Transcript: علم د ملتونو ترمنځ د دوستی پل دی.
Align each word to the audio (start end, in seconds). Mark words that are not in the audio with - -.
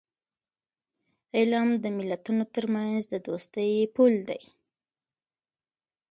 علم 1.37 1.67
د 1.83 1.85
ملتونو 1.97 2.43
ترمنځ 2.55 3.01
د 3.07 3.13
دوستی 3.27 3.71
پل 3.95 4.13
دی. 4.29 4.41